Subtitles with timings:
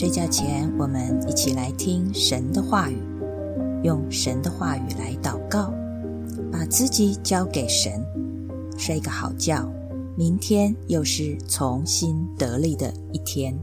[0.00, 2.96] 睡觉前，我们一起来听神的话语，
[3.84, 5.74] 用神的话语来祷告，
[6.50, 8.02] 把自己交给神，
[8.78, 9.70] 睡个好觉。
[10.16, 13.54] 明天又是重新得力的一天。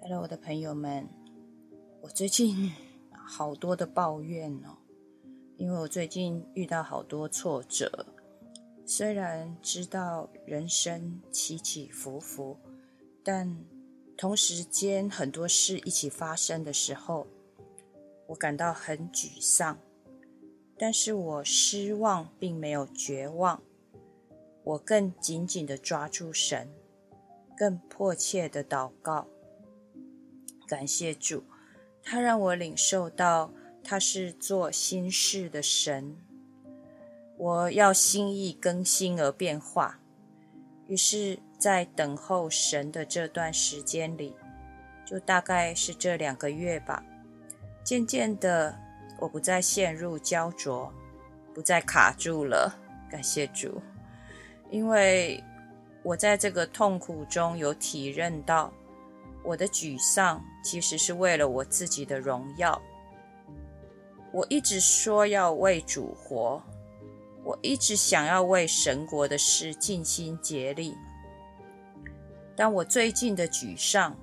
[0.00, 1.08] Hello，我的朋友们，
[2.02, 2.70] 我最近
[3.10, 4.78] 好多的抱怨哦，
[5.56, 8.06] 因为我最近遇到好多挫折。
[8.84, 12.58] 虽然知道人生起起伏伏，
[13.24, 13.64] 但
[14.16, 17.26] 同时间很多事一起发生的时候，
[18.26, 19.78] 我感到很沮丧。
[20.76, 23.62] 但是我失望并没有绝望，
[24.64, 26.68] 我更紧紧的抓住神，
[27.56, 29.28] 更迫切的祷告，
[30.66, 31.44] 感谢主，
[32.02, 33.52] 他让我领受到
[33.84, 36.16] 他是做新事的神。
[37.38, 39.98] 我要心意更新而变化，
[40.86, 44.36] 于是，在等候神的这段时间里，
[45.04, 47.02] 就大概是这两个月吧。
[47.82, 48.78] 渐渐的，
[49.18, 50.92] 我不再陷入焦灼，
[51.52, 52.78] 不再卡住了。
[53.10, 53.82] 感谢主，
[54.70, 55.42] 因为
[56.02, 58.72] 我在这个痛苦中有体认到，
[59.42, 62.80] 我的沮丧其实是为了我自己的荣耀。
[64.32, 66.62] 我一直说要为主活。
[67.44, 70.96] 我一直想要为神国的事尽心竭力，
[72.54, 74.16] 但我最近的沮丧，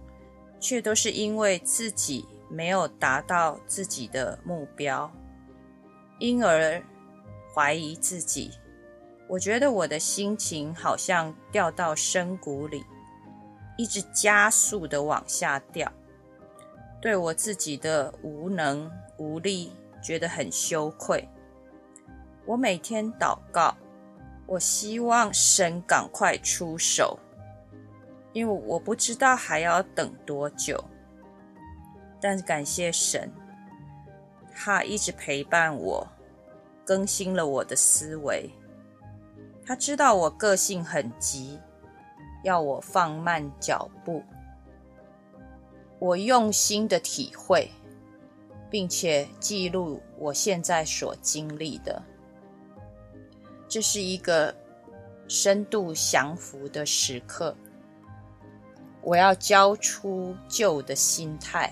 [0.59, 5.11] 却都是因为自己没有达到自己的目标，
[6.20, 6.81] 因而
[7.53, 8.52] 怀疑自己。
[9.28, 12.83] 我觉得我的心情好像掉到深谷里，
[13.78, 15.92] 一直加速的往下掉，
[17.02, 21.28] 对我自己的无能无力觉得很羞愧。
[22.50, 23.78] 我每天祷告，
[24.47, 27.19] 我希望神赶快出手，
[28.33, 30.83] 因为我不知道还要等多久。
[32.20, 33.32] 但是感谢神，
[34.52, 36.08] 他一直陪伴我，
[36.83, 38.49] 更新了我的思维。
[39.64, 41.60] 他知道我个性很急，
[42.43, 44.23] 要我放慢脚步。
[45.99, 47.70] 我用心的体会，
[48.71, 52.02] 并且记录我现在所经历的。
[53.69, 54.53] 这是一个
[55.27, 57.55] 深度降服的时刻。
[59.02, 61.71] 我要交出旧的心态，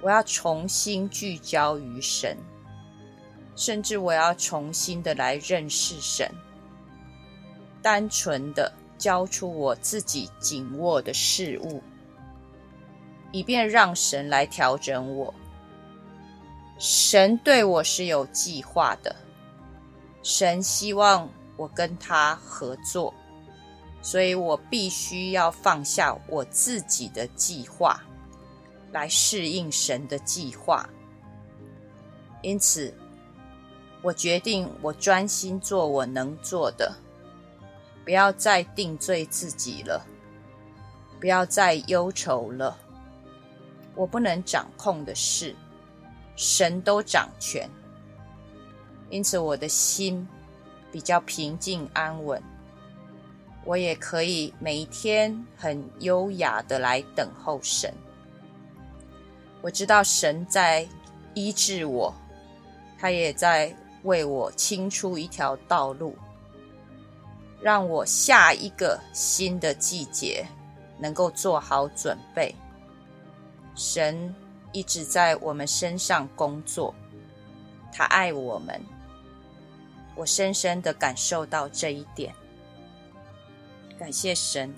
[0.00, 2.38] 我要重新聚焦于神，
[3.56, 6.30] 甚至我要重新的来认识神，
[7.82, 11.82] 单纯的交出我自己紧握的事物，
[13.32, 15.34] 以便让神来调整我。
[16.78, 19.14] 神对我是有计划的。
[20.28, 23.14] 神希望我跟他合作，
[24.02, 28.02] 所以我必须要放下我自己的计划，
[28.90, 30.84] 来适应神的计划。
[32.42, 32.92] 因此，
[34.02, 36.92] 我决定我专心做我能做的，
[38.04, 40.04] 不要再定罪自己了，
[41.20, 42.76] 不要再忧愁了。
[43.94, 45.54] 我不能掌控的事，
[46.34, 47.70] 神都掌权。
[49.08, 50.26] 因此，我的心
[50.90, 52.42] 比较平静安稳，
[53.64, 57.92] 我也可以每一天很优雅的来等候神。
[59.62, 60.86] 我知道神在
[61.34, 62.12] 医治我，
[62.98, 66.16] 他也在为我清出一条道路，
[67.60, 70.46] 让我下一个新的季节
[70.98, 72.54] 能够做好准备。
[73.74, 74.34] 神
[74.72, 76.94] 一直在我们身上工作，
[77.92, 78.80] 他爱我们。
[80.16, 82.34] 我深深的感受到这一点，
[83.98, 84.74] 感谢神，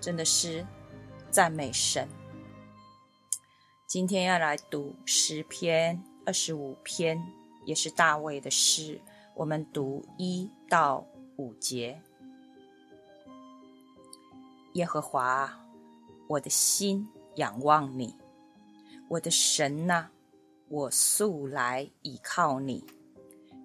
[0.00, 0.66] 真的是
[1.30, 2.08] 赞美神。
[3.86, 7.22] 今天要来读十篇二十五篇，
[7.64, 9.00] 也是大卫的诗。
[9.34, 11.06] 我们读一到
[11.36, 12.02] 五节。
[14.72, 15.66] 耶和华，
[16.26, 18.16] 我的心仰望你，
[19.08, 20.08] 我的神呐，
[20.68, 22.84] 我素来倚靠你。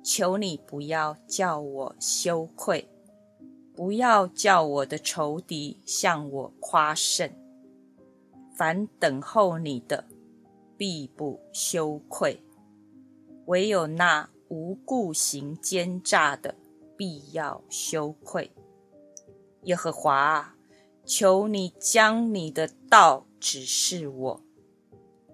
[0.09, 2.87] 求你不要叫我羞愧，
[3.75, 7.29] 不要叫我的仇敌向我夸胜。
[8.55, 10.05] 凡等候你的，
[10.77, 12.37] 必不羞愧；
[13.47, 16.55] 唯有那无故行奸诈的，
[16.95, 18.49] 必要羞愧。
[19.63, 20.55] 耶和华，
[21.03, 24.41] 求你将你的道指示我，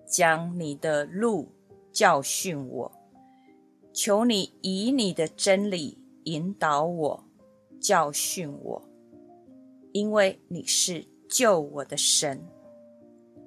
[0.08, 1.50] 将你的路
[1.92, 2.92] 教训我。
[3.94, 7.24] 求你以你的真理引导我，
[7.80, 8.82] 教训我，
[9.92, 12.44] 因为你是救我的神，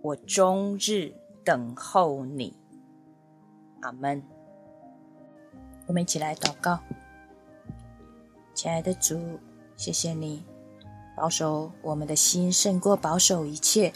[0.03, 1.13] 我终日
[1.45, 2.57] 等候你。
[3.81, 4.23] 阿门。
[5.89, 6.79] 我们一起来祷告，
[8.55, 9.19] 亲爱的主，
[9.77, 10.45] 谢谢你
[11.17, 13.93] 保守我们的心胜过保守一切，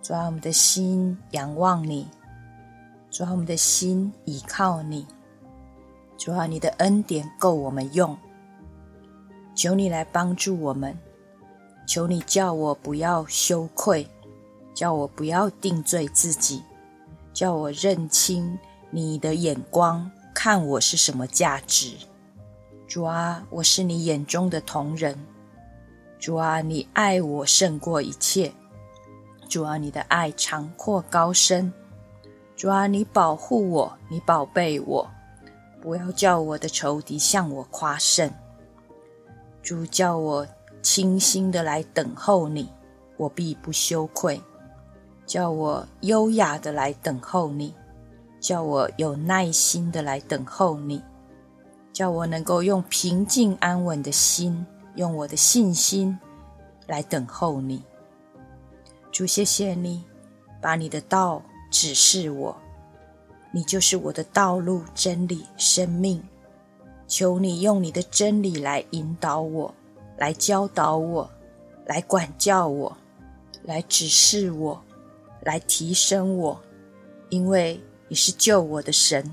[0.00, 2.08] 主啊，我们的心仰望你，
[3.10, 5.06] 主啊，我们的心倚靠你，
[6.24, 8.16] 主啊，你的恩典够我们用，
[9.56, 10.96] 求你来帮助我们，
[11.84, 14.06] 求你叫我不要羞愧，
[14.72, 16.62] 叫我不要定罪自己，
[17.32, 18.56] 叫我认清
[18.92, 20.08] 你的眼光。
[20.32, 21.96] 看我是什么价值，
[22.86, 25.18] 主啊，我是你眼中的同人，
[26.20, 28.52] 主啊，你爱我胜过一切，
[29.48, 31.72] 主啊，你的爱长阔高深，
[32.54, 35.10] 主啊，你保护我，你宝贝我，
[35.82, 38.30] 不要叫我的仇敌向我夸胜，
[39.62, 40.46] 主叫我
[40.80, 42.68] 清心的来等候你，
[43.16, 44.40] 我必不羞愧，
[45.26, 47.74] 叫我优雅的来等候你。
[48.40, 51.00] 叫我有耐心的来等候你，
[51.92, 56.18] 叫我能够用平静安稳的心，用我的信心
[56.88, 57.84] 来等候你。
[59.12, 60.04] 主，谢谢你
[60.60, 61.40] 把你的道
[61.70, 62.56] 指示我，
[63.52, 66.20] 你就是我的道路、真理、生命。
[67.06, 69.72] 求你用你的真理来引导我，
[70.18, 71.30] 来教导我，
[71.86, 72.96] 来管教我，
[73.62, 74.82] 来指示我，
[75.42, 76.60] 来提升我，
[77.28, 77.80] 因为。
[78.08, 79.24] 你是救我的神，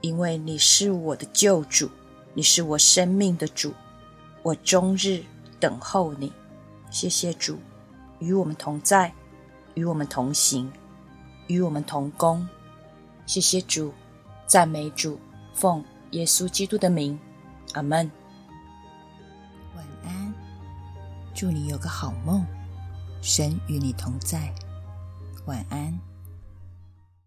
[0.00, 1.88] 因为你是我的救主，
[2.34, 3.72] 你是我生命的主，
[4.42, 5.22] 我终日
[5.60, 6.32] 等候你。
[6.90, 7.58] 谢谢主，
[8.18, 9.12] 与我们同在，
[9.74, 10.68] 与我们同行，
[11.46, 12.44] 与我们同工。
[13.26, 13.92] 谢谢主，
[14.46, 15.18] 赞美主，
[15.54, 17.18] 奉耶稣基督的名，
[17.74, 18.10] 阿门。
[19.74, 20.34] 晚安，
[21.34, 22.44] 祝你有个好梦，
[23.20, 24.52] 神与你同在。
[25.46, 26.11] 晚安。